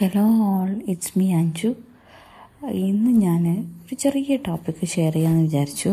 Hello 0.00 0.24
all 0.24 0.82
it's 0.88 1.18
me 1.18 1.32
Anju 1.32 1.74
ഇന്ന് 2.70 3.10
ഞാൻ 3.10 3.60
ഒരു 3.60 3.94
ചെറിയ 3.94 4.36
ടോപ്പിക്ക് 4.36 4.88
ഷെയർ 4.88 5.12
ചെയ്യാമെന്ന് 5.12 5.44
വിചാരിച്ചു. 5.44 5.88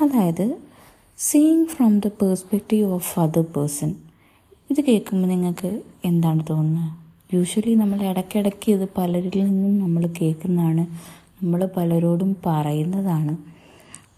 അതായത് 0.00 0.58
seeing 1.18 1.66
from 1.66 2.00
the 2.00 2.06
perspective 2.06 2.90
of 2.90 3.20
other 3.20 3.42
person 3.42 3.94
ഇത് 4.70 4.80
കേൾക്കുമ്പോൾ 4.80 5.28
നിങ്ങൾക്ക് 5.28 5.82
എന്താണ് 6.04 6.46
തോന്നുന്നത്? 6.50 6.90
യൂഷ്വലി 7.34 7.74
നമ്മൾ 7.74 8.02
ഇടയ്ക്കിടയ്ക്ക് 8.02 8.72
ഇത് 8.72 8.88
പലരിൽ 8.98 9.44
നിന്നും 9.44 9.78
നമ്മൾ 9.78 10.06
കേൾക്കുന്നതാണ്. 10.06 10.80
നമ്മൾ 11.42 11.68
പലരോടും 11.76 12.36
പറയുന്നതാണ്. 12.46 13.36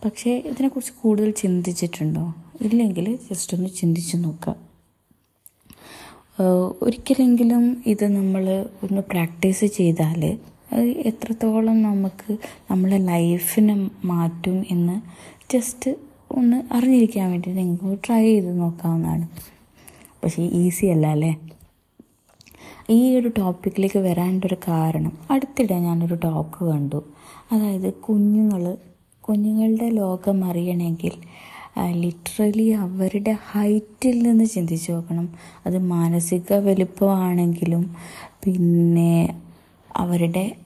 പക്ഷേ 0.04 0.30
ഇതിനെക്കുറിച്ച് 0.30 0.92
കൂടുതൽ 1.02 1.30
ചിന്തിച്ചിട്ടുണ്ടോ? 1.30 2.34
ഇല്ലെങ്കിൽ 2.60 3.18
ജസ്റ്റ് 3.30 3.56
ഒന്ന് 3.56 3.70
ചിന്തിച്ച് 3.70 4.16
നോക്കുക. 4.16 4.73
ഒരിക്കലെങ്കിലും 6.82 7.82
ഇത് 7.86 8.16
നമ്മൾ 8.16 8.66
ഒന്ന് 8.82 9.02
പ്രാക്ടീസ് 9.10 9.64
ചെയ്താൽ 9.64 10.38
എത്രത്തോളം 11.06 11.82
നമുക്ക് 11.82 12.36
നമ്മളെ 12.70 12.98
ലൈഫിനെ 12.98 13.90
മാറ്റും 14.04 14.64
എന്ന് 14.70 15.00
ജസ്റ്റ് 15.52 15.90
ഒന്ന് 16.30 16.74
അറിഞ്ഞിരിക്കാൻ 16.74 17.30
വേണ്ടി 17.30 17.52
നിങ്ങൾക്ക് 17.52 17.98
ട്രൈ 18.06 18.22
ചെയ്ത് 18.22 18.58
നോക്കാവുന്നതാണ്. 18.58 19.28
പക്ഷേ 20.24 20.42
ഈസി 20.42 20.86
അല്ല 20.86 21.06
അല്ലേ? 21.06 21.40
ഈ 22.90 23.16
ഒരു 23.16 23.32
ടോപ്പിക്കിലേക്ക് 23.38 23.98
വരാന്റെ 23.98 24.46
ഒരു 24.46 24.56
കാരണം 24.68 25.12
അടുത്തിടെ 25.30 25.74
ഞാനൊരു 25.74 26.14
ടോക്ക് 26.14 26.64
കണ്ടു. 26.64 27.04
അതായത് 27.52 27.92
കുഞ്ഞുങ്ങൾ 27.92 28.76
കുഞ്ഞുങ്ങളുടെ 29.20 29.88
ലോകം 29.88 30.44
അറിയണമെങ്കിൽ 30.44 31.12
ലിറ്ററലി 31.78 32.68
അവരുടെ 32.68 33.36
ഹൈറ്റിൽ 33.50 34.22
നിന്ന് 34.22 34.44
ചിന്തിച്ച് 34.44 34.92
നോക്കണം. 34.92 35.34
അത് 35.66 35.78
മാനസിക 35.78 36.52
വലുപ്പമാണെങ്കിലും 36.52 37.96
പിന്നെ 38.44 39.34
അവരുടെ 39.96 40.56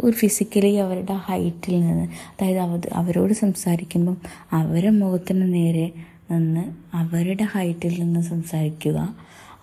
ഒരു 0.00 0.16
ഫിസിക്കലി 0.16 0.72
അവരുടെ 0.74 1.12
ഹൈറ്റിൽ 1.12 1.80
നിന്ന് 1.80 2.08
അതായത് 2.32 2.58
അവ 2.58 2.80
അവരോട് 2.92 3.32
സംസാരിക്കുമ്പം 3.32 4.16
അവരുടെ 4.52 4.90
മുഖത്തിന് 4.90 5.54
നേരെ 5.54 5.92
നിന്ന് 6.30 6.64
അവരുടെ 6.94 7.44
ഹൈറ്റിൽ 7.44 8.00
നിന്ന് 8.00 8.20
സംസാരിക്കുക. 8.20 9.14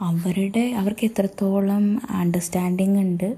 അവരുടെ 0.02 0.60
അവർക്ക് 0.60 1.06
എത്രത്തോളം 1.06 2.02
അണ്ടർസ്റ്റാൻഡിങ് 2.10 3.00
ഉണ്ട് 3.00 3.38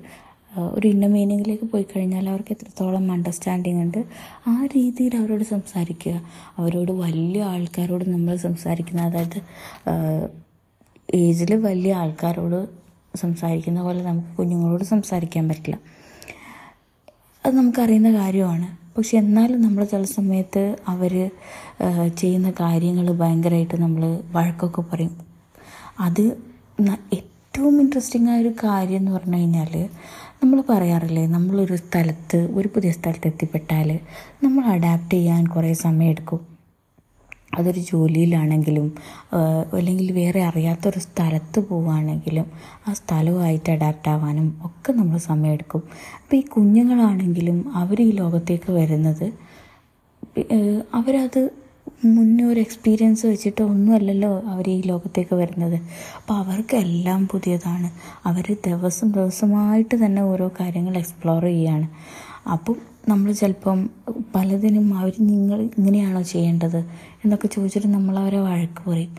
ഒരു 0.59 0.88
ഇന്ന 0.88 1.06
മീനിങ്ങിലേക്ക് 1.06 1.64
പോയി 1.64 1.84
കഴിഞ്ഞാൽ 1.84 2.30
അവർക്ക് 2.30 2.52
എത്രത്തോളം 2.52 3.11
അണ്ടർസ്റ്റാൻഡിങ് 3.11 3.81
ഉണ്ട് 3.81 4.00
ആ 4.48 4.66
രീതിയിൽ 4.66 5.16
അവരോട് 5.16 5.44
സംസാരിക്കുക. 5.44 6.22
അവരോട് 6.58 6.92
വലിയ 6.92 7.44
ആൾക്കാരോട് 7.44 8.06
നമ്മൾ 8.14 8.36
സംസാരിക്കുന്ന 8.36 9.02
അതായത് 9.02 9.39
ഏജിൽ 11.16 11.56
വലിയ 11.56 11.94
ആൾക്കാരോട് 11.94 12.59
സംസാരിക്കുന്ന 13.17 13.81
പോലെ 13.84 14.03
നമുക്ക് 14.03 14.38
കുഞ്ഞുങ്ങളോട് 14.38 14.84
സംസാരിക്കാൻ 14.84 15.50
പറ്റില്ല. 15.50 15.80
അത് 17.45 17.53
നമുക്കറിയുന്ന 17.56 18.09
കാര്യമാണ്. 18.14 18.67
പക്ഷെ 18.97 19.17
എന്നാലും 19.17 19.62
നമ്മൾ 19.62 19.84
ചില 19.84 20.03
സമയത്ത് 20.03 20.75
അവർ 20.88 21.14
ചെയ്യുന്ന 22.17 22.50
കാര്യങ്ങൾ 22.59 23.12
ഭയങ്കരമായിട്ട് 23.12 23.78
നമ്മൾ 23.81 24.03
വഴക്കൊക്കെ 24.31 24.81
പറയും. 24.81 25.16
അത് 26.00 26.22
ഏറ്റവും 27.14 27.81
ഇൻട്രസ്റ്റിംഗ് 27.81 28.30
ആയ 28.30 28.42
ഒരു 28.42 28.52
കാര്യം 28.64 28.97
എന്ന് 28.97 29.12
പറഞ്ഞു 29.12 29.38
കഴിഞ്ഞാൽ 29.38 29.73
നമ്മൾ 30.41 30.59
പറയാറില്ലേ 30.69 31.22
നമ്മളൊരു 31.28 31.75
സ്ഥലത്ത് 31.75 32.39
ഒരു 32.53 32.67
പുതിയ 32.67 32.91
സ്ഥലത്ത് 32.91 33.28
എത്തിപ്പെട്ടാൽ 33.28 33.89
നമ്മൾ 34.44 34.64
അഡാപ്റ്റ് 34.66 35.16
ചെയ്യാൻ 35.16 35.44
കുറേ 35.45 35.72
സമയം 35.80 36.09
എടുക്കും 36.09 36.41
അതൊരു 37.58 37.81
ജോലിയിലാണെങ്കിലും 37.91 38.88
അല്ലെങ്കിൽ 39.73 40.08
വേറെ 40.11 40.41
അറിയാത്തൊരു 40.41 41.00
സ്ഥലത്ത് 41.00 41.59
പോവുകയാണെങ്കിലും 41.69 42.47
ആ 42.88 42.94
സ്ഥലവുമായിട്ട് 42.94 43.69
അഡാപ്റ്റ് 43.72 44.09
ആവാനും 44.09 44.47
ഒക്കെ 44.66 44.94
നമ്മൾ 44.94 45.17
സമയമെടുക്കും 45.23 45.83
അപ്പോൾ 46.19 46.36
ഈ 46.36 46.44
കുഞ്ഞുങ്ങളാണെങ്കിലും 46.47 47.59
അവർ 47.75 48.00
ഈ 48.02 48.09
ലോകത്തേക്ക് 48.11 48.72
വരുന്നത് 48.72 49.28
അവരത് 50.94 51.41
മുന്നേ 52.04 52.44
ഒരു 52.44 52.59
എക്സ്പീരിയൻസ് 52.59 53.25
വെച്ചിട്ട് 53.25 53.62
ഒന്നുമല്ലല്ലോ 53.64 54.42
അവർ 54.47 54.69
ഈ 54.69 54.81
ലോകത്തേക്ക് 54.86 55.36
വരുന്നത്. 55.36 55.78
അപ്പോൾ 56.18 56.34
അവർക്കെല്ലാം 56.34 57.28
പുതിയതാണ്. 57.28 57.90
അവർ 58.25 58.56
ദിവസം 58.66 59.12
ദിവസമായിട്ട് 59.12 60.06
തന്നെ 60.06 60.22
ഓരോ 60.22 60.52
കാര്യങ്ങൾ 60.59 60.97
എക്സ്പ്ലോർ 60.97 61.44
ചെയ്യുകയാണ് 61.44 61.88
അപ്പം 62.50 62.75
നമ്മൾ 63.09 63.31
ചിലപ്പം 63.31 63.80
പലതിനും 64.36 64.97
അവർ 64.97 65.14
നിങ്ങൾ 65.19 65.62
ഇങ്ങനെയാണോ 65.62 66.22
ചെയ്യേണ്ടത് 66.22 66.78
എന്നൊക്കെ 67.24 67.47
ചോദിച്ചിട്ട് 67.47 67.88
നമ്മൾ 67.88 68.19
അവരെ 68.19 68.40
വഴക്ക് 68.40 68.90
പറയും. 68.90 69.14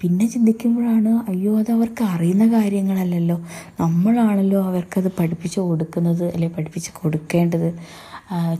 പിന്നെ 0.00 0.26
ചിന്തിക്കുമ്പോഴാണ് 0.26 1.12
അയ്യോ 1.30 1.58
അത് 1.58 1.70
അവർക്ക് 1.72 2.02
അറിയുന്ന 2.04 2.44
കാര്യങ്ങളല്ലല്ലോ. 2.52 3.36
നമ്മളാണല്ലോ 3.80 4.62
അവർക്കത് 4.64 5.08
പഠിപ്പിച്ച് 5.18 5.60
കൊടുക്കുന്നത് 5.60 6.24
അല്ലെ 6.34 6.48
പഠിപ്പിച്ച് 6.48 6.90
കൊടുക്കേണ്ടത്. 7.00 7.68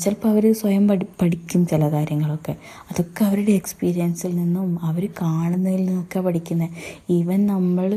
ചിലപ്പോൾ 0.01 0.29
അവർ 0.29 0.45
സ്വയം 0.53 0.85
പഠി 0.89 1.07
പഠിക്കും 1.21 1.67
ചില 1.67 1.83
കാര്യങ്ങളൊക്കെ. 1.93 2.53
അതൊക്കെ 2.91 3.23
അവരുടെ 3.25 3.53
എക്സ്പീരിയൻസിൽ 3.53 4.33
നിന്നും 4.37 4.69
അവർ 4.83 5.05
കാണുന്നതിൽ 5.23 5.83
നിന്നൊക്കെ 5.87 6.21
പഠിക്കുന്നത് 6.21 6.77
ഈവൻ 7.11 7.41
നമ്മൾ 7.47 7.89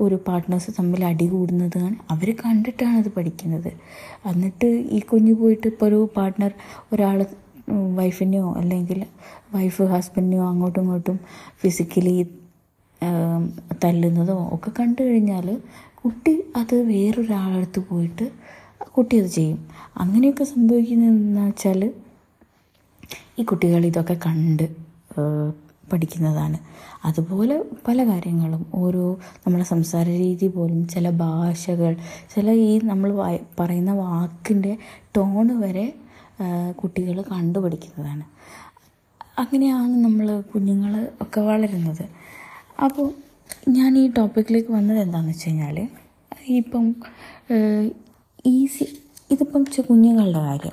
ഒരു 0.00 0.18
പാർട്ട്നേഴ്സ് 0.28 0.72
തമ്മിൽ 0.78 1.04
അടി 1.04 1.26
കൂടുന്നത് 1.26 1.80
അവർ 2.10 2.30
കണ്ടിട്ടാണ് 2.44 2.96
അത് 2.98 3.10
പഠിക്കുന്നത്. 3.16 3.70
എന്നിട്ട് 4.30 4.70
ഈ 4.90 5.00
കുഞ്ഞു 5.00 5.32
പോയിട്ട് 5.32 5.66
ഇപ്പോൾ 5.66 5.86
ഒരു 5.86 6.00
പാർട്ട്ണർ 6.16 6.52
ഒരാൾ 6.92 7.20
വൈഫിനെയോ 7.98 8.48
അല്ലെങ്കിൽ 8.52 9.00
വൈഫ് 9.54 9.82
ഹസ്ബൻഡിനെയോ 9.82 10.44
അങ്ങോട്ടും 10.48 10.82
ഇങ്ങോട്ടും 10.82 11.16
ഫിസിക്കലി 11.62 12.16
തല്ലുന്നതോ 13.84 14.36
ഒക്കെ 14.52 14.70
കണ്ടു 14.70 15.02
കഴിഞ്ഞാൽ 15.02 15.46
കുട്ടി 15.94 16.34
അത് 16.56 16.74
വേറൊരാളടുത്ത് 16.88 17.80
പോയിട്ട് 17.88 18.26
കുട്ടി 18.96 19.14
അത് 19.22 19.30
ചെയ്യും. 19.38 19.58
അങ്ങനെയൊക്കെ 20.02 20.44
സംഭവിക്കുന്നതെന്ന് 20.54 21.42
വെച്ചാൽ 21.48 21.80
ഈ 23.38 23.44
കുട്ടികൾ 23.50 23.82
ഇതൊക്കെ 23.90 24.16
കണ്ട് 24.26 24.66
പഠിക്കുന്നതാണ്. 25.92 26.58
അതുപോലെ 27.08 27.54
പല 27.86 27.98
കാര്യങ്ങളും. 28.10 28.62
ഓരോ 28.80 29.04
നമ്മളെ 29.44 29.64
സംസാര 29.64 30.06
രീതി 30.24 30.48
പോലും 30.56 30.80
ചില 30.94 31.06
ഭാഷകൾ 31.22 31.92
ചില 32.34 32.50
ഈ 32.66 32.70
നമ്മൾ 32.90 33.10
പറയുന്ന 33.60 33.92
വാക്കിന്റെ 34.02 34.72
ടോണ് 35.16 35.54
വരെ 35.64 35.86
കുട്ടികൾ 36.80 37.16
കണ്ടുപഠിക്കുന്നതാണ് 37.32 38.24
അങ്ങനെയാണ് 39.42 39.96
നമ്മൾ 40.04 40.26
കുഞ്ഞുങ്ങൾ 40.52 40.92
ഒക്കെ 41.24 41.40
വളരുന്നത്. 41.48 42.04
അപ്പോൾ 42.84 43.08
ഞാൻ 43.76 43.90
ഈ 44.02 44.04
ടോപ്പിക്കിലേക്ക് 44.18 44.72
വന്നത് 44.78 45.00
എന്താണെന്ന് 45.04 45.32
വെച്ച് 45.32 45.48
കഴിഞ്ഞാൽ 45.48 45.76
ഇപ്പം 46.60 46.84
ഈസി 48.46 48.98
ഇതിപ്പം 49.30 49.64
കുഞ്ഞുങ്ങളുടെ 49.90 50.38
കാര്യം. 50.38 50.72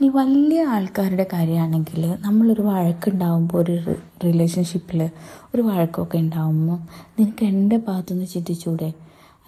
ഇനി 0.00 0.08
വലിയ 0.08 0.64
ആൾക്കാരുടെ 0.64 1.26
കാര്യമാണെങ്കിൽ 1.32 2.14
നമ്മളൊരു 2.20 2.62
വഴക്കുണ്ടാകുമ്പോൾ 2.62 3.62
ഒരു 3.62 3.94
റിലേഷൻഷിപ്പിൽ 4.24 5.10
ഒരു 5.54 5.62
വഴക്കൊക്കെ 5.62 6.18
ഉണ്ടാകുമ്പോൾ 6.18 6.78
നിനക്ക് 7.18 7.44
എന്റെ 7.44 7.76
ഭാഗത്തുനിന്ന് 7.76 8.26
ചിന്തിച്ചൂടെ? 8.26 8.92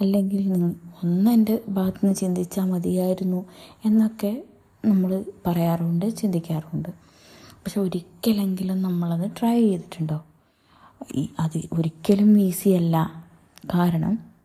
അല്ലെങ്കിൽ 0.01 0.55
ഒന്ന് 1.05 1.31
എന്റെ 1.31 1.59
ഭാഗത്തുനിന്ന് 1.69 2.17
ചിന്തിച്ചാൽ 2.17 2.65
മതിയായിരുന്നു 2.65 3.45
എന്നൊക്കെ 3.85 4.43
നമ്മൾ 4.85 5.25
പറയാറുണ്ട് 5.47 6.17
ചിന്തിക്കാറുണ്ട്. 6.17 6.89
പക്ഷെ 7.35 7.81
ഒരിക്കലെങ്കിലും 7.81 8.83
നമ്മളത് 8.83 9.31
ട്രൈ 9.41 9.61
ചെയ്തിട്ടുണ്ടോ? 9.61 10.25
അത് 11.41 11.59
ഒരിക്കലും 11.73 12.41
ഈസിയല്ല. 12.41 13.25
കാരണം 13.75 14.36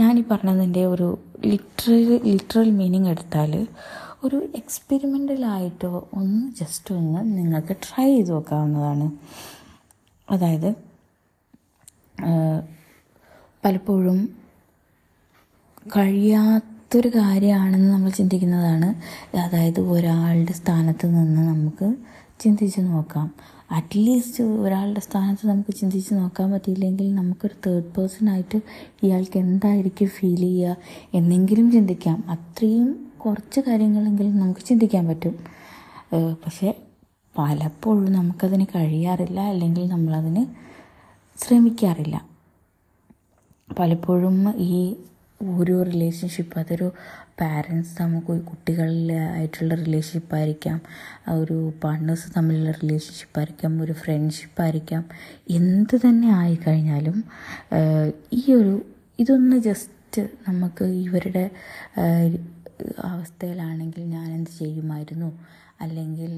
ഞാനീ 0.00 0.22
പറഞ്ഞതിന്റെ 0.30 0.86
ഒരു 0.86 1.18
ലിറ്ററൽ 1.46 2.20
ലിറ്ററൽ 2.24 2.70
മീനിങ് 2.70 3.08
എടുത്താൽ 3.08 3.66
ഒരു 4.24 4.48
എക്സ്പെരിമെന്റലായിട്ടോ 4.54 6.08
ഒന്ന് 6.14 6.52
ജസ്റ്റ് 6.60 6.94
ഒന്ന് 6.94 7.38
നിങ്ങൾക്ക് 7.38 7.76
ട്രൈ 7.76 8.04
ചെയ്ത് 8.04 8.30
നോക്കാവുന്നതാണ്. 8.30 9.10
അതായത് 10.30 10.74
പലപ്പോഴും 13.64 14.18
കഴിയാത്തൊരു 15.96 17.08
കാര്യമാണെന്ന് 17.08 17.90
നമ്മൾ 17.92 18.10
ചിന്തിക്കുന്നതാണ്. 18.10 18.88
അതായത് 19.36 19.80
ഒരാളുടെ 19.80 20.52
സ്ഥാനത്ത് 20.52 21.06
നിന്ന് 21.06 21.42
നമുക്ക് 21.48 21.94
ചിന്തിച്ച് 22.40 22.80
നോക്കാം. 22.80 23.34
അറ്റ്ലീസ്റ്റ് 23.72 24.44
ഒരാളുടെ 24.44 25.00
സ്ഥാനത്ത് 25.00 25.46
നമുക്ക് 25.50 25.74
ചിന്തിച്ച് 25.74 26.14
നോക്കാൻ 26.14 26.50
പറ്റിയില്ലെങ്കിൽ 26.52 27.14
നമുക്കൊരു 27.14 27.54
തേർഡ് 27.66 27.84
പേഴ്സൺ 27.84 28.30
ആയിട്ട് 28.30 28.58
ഇയാൾക്ക് 29.02 29.38
എന്തായിരിക്കും 29.38 30.08
ഫീൽ 30.08 30.36
ചെയ്യുക 30.36 30.76
എന്നെങ്കിലും 31.14 31.72
ചിന്തിക്കാം. 31.72 32.24
അത്രയും 32.28 32.88
കുറച്ച് 33.24 33.60
കാര്യങ്ങളെങ്കിലും 33.60 34.38
നമുക്ക് 34.38 34.60
ചിന്തിക്കാൻ 34.60 35.06
പറ്റും. 35.08 35.34
പക്ഷേ 36.14 36.74
പലപ്പോഴും 37.38 38.12
നമുക്കതിന് 38.12 38.66
കഴിയാറില്ല 38.74 39.40
അല്ലെങ്കിൽ 39.40 39.88
നമ്മളതിന് 39.88 40.42
ശ്രമിക്കാറില്ല. 41.38 42.16
പലപ്പോഴും 43.78 44.36
ഈ 44.56 44.96
ഓരോ 45.42 45.82
റിലേഷൻഷിപ്പ് 45.82 46.58
അതൊരു 46.58 46.92
പാരൻസ് 47.40 48.02
നമുക്ക് 48.02 48.26
കുട്ടികളിലായിട്ടുള്ള 48.26 49.74
റിലേഷൻഷിപ്പായിരിക്കാം 49.74 50.80
ഒരു 51.30 51.72
പാർട്ട്നേഴ്സ് 51.84 52.36
തമ്മിലുള്ള 52.36 52.70
റിലേഷൻഷിപ്പ് 52.70 53.38
ആയിരിക്കാം 53.38 53.82
ഒരു 53.82 53.92
ഫ്രണ്ട്ഷിപ്പ് 53.92 54.62
ആയിരിക്കാം. 54.62 55.04
എന്ത് 55.50 55.96
തന്നെ 55.96 56.28
ആയിക്കഴിഞ്ഞാലും 56.34 57.24
ഈ 58.32 58.54
ഒരു 58.54 58.86
ഇതൊന്ന് 59.18 59.56
ജസ്റ്റ് 59.56 60.22
നമുക്ക് 60.48 60.84
ഇവരുടെ 60.84 61.50
അവസ്ഥയിലാണെങ്കിൽ 63.04 64.02
ഞാൻ 64.04 64.32
എന്ത് 64.32 64.50
ചെയ്യുമായിരുന്നു? 64.50 65.30
അല്ലെങ്കിൽ 65.80 66.32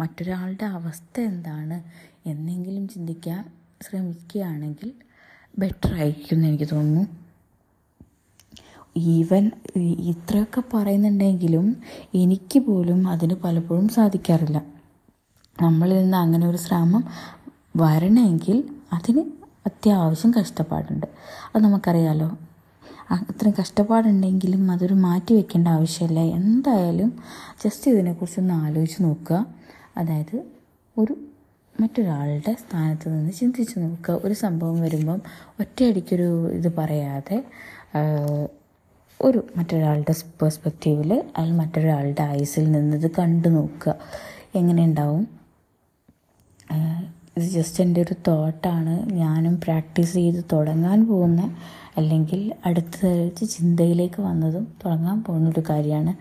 മറ്റൊരാളുടെ 0.00 0.64
അവസ്ഥ 0.64 1.20
എന്താണ്? 1.20 1.82
എന്നെങ്കിലും 2.28 2.88
ചിന്തിക്കാൻ 2.88 3.42
ശ്രമിക്കുകയാണെങ്കിൽ 3.82 4.92
ബെറ്റർ 5.58 5.92
ആയിരിക്കും 5.94 6.36
എന്ന് 6.36 6.48
എനിക്ക് 6.48 6.68
തോന്നുന്നു. 6.72 7.21
ഈവൻ 8.96 9.50
ഇത്രയൊക്കെ 9.78 10.62
പറയുന്നുണ്ടെങ്കിലും 10.74 11.76
എനിക്ക് 12.14 12.58
പോലും 12.58 13.08
അതിന് 13.08 13.34
പലപ്പോഴും 13.34 13.88
സാധിക്കാറില്ല. 13.88 14.62
നമ്മളിൽ 15.62 16.02
നിന്ന് 16.02 16.16
അങ്ങനെ 16.16 16.46
ഒരു 16.46 16.56
ശ്രമം 16.56 17.04
വരണമെങ്കിൽ 17.76 18.64
അതിന് 18.92 19.22
അത്യാവശ്യം 19.66 20.34
കഷ്ടപ്പാടുണ്ട്. 20.40 21.06
അത് 21.54 21.64
നമുക്കറിയാലോ. 21.64 22.38
അത്രയും 23.10 23.54
കഷ്ടപ്പാടുണ്ടെങ്കിലും 23.60 24.70
അതൊരു 24.70 24.94
മാറ്റി 24.94 25.34
വെക്കേണ്ട 25.34 25.68
ആവശ്യമില്ല. 25.68 26.20
എന്തായാലും 26.20 27.22
ജസ്റ്റ് 27.64 27.90
ഇതിനെക്കുറിച്ച് 27.90 28.40
ഒന്ന് 28.40 28.54
ആലോചിച്ച് 28.54 29.02
നോക്കുക. 29.04 29.46
അതായത് 29.96 30.42
ഒരു 30.98 31.16
മറ്റൊരാളുടെ 31.80 32.52
സ്ഥാനത്ത് 32.52 33.08
നിന്ന് 33.08 33.32
ചിന്തിച്ച് 33.32 33.78
നോക്കുക. 33.78 34.20
ഒരു 34.24 34.34
സംഭവം 34.34 34.80
വരുമ്പം 34.80 35.22
ഒറ്റയടിക്കൊരു 35.60 36.50
ഇത് 36.50 36.76
പറയാതെ 36.76 37.44
ഒരു 39.22 39.46
മറ്റൊരാളുടെ 39.56 40.12
പേഴ്സ്പെക്റ്റീവിൽ 40.12 41.24
അയാൾ 41.36 41.52
മറ്റൊരാളുടെ 41.52 42.22
ഐസിൽ 42.22 42.72
നിന്ന് 42.72 42.96
ഇത് 42.96 43.10
കണ്ടു 43.10 43.48
നോക്കുക. 43.48 43.94
എങ്ങനെ 44.54 44.84
ഉണ്ടാവും? 44.84 45.28
ഇത് 47.36 47.44
ജസ്റ്റ് 47.44 47.84
എന്റെ 47.84 48.00
ഒരു 48.00 48.14
തോട്ടാണ് 48.28 49.12
ഞാനും 49.12 49.60
പ്രാക്ടീസ് 49.60 50.12
ചെയ്ത് 50.12 50.44
തുടങ്ങാൻ 50.52 51.06
പോകുന്ന 51.06 51.56
അല്ലെങ്കിൽ 51.96 52.52
അടുത്ത 52.66 53.06
ചിന്തയിലേക്ക് 53.44 54.20
വന്നതും 54.22 54.64
തുടങ്ങാൻ 54.84 55.24
പോകുന്ന 55.24 55.48
ഒരു 55.48 55.62
കാര്യമാണ്. 55.70 56.14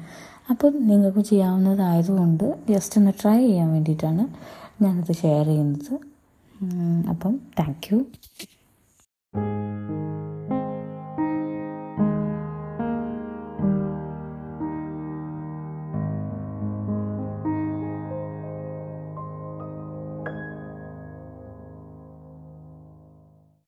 അപ്പം 0.50 0.88
നിങ്ങൾക്ക് 0.88 1.20
ചെയ്യാവുന്നതായതുകൊണ്ട് 1.20 2.56
ജസ്റ്റ് 2.70 3.00
ഒന്ന് 3.00 3.12
ട്രൈ 3.22 3.38
ചെയ്യാൻ 3.48 3.72
വേണ്ടിയിട്ടാണ് 3.74 4.28
ഞാനത് 4.84 5.14
ഷെയർ 5.16 5.46
ചെയ്യുന്നത്. 5.46 5.94
അപ്പം 7.10 7.40
താങ്ക് 7.60 7.94
യു 7.94 8.06